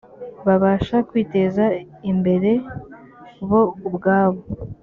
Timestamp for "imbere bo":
2.11-3.61